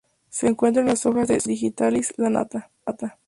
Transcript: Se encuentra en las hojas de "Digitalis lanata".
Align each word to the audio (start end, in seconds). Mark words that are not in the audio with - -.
Se 0.31 0.47
encuentra 0.47 0.81
en 0.81 0.87
las 0.87 1.05
hojas 1.05 1.27
de 1.27 1.37
"Digitalis 1.45 2.15
lanata". 2.17 2.71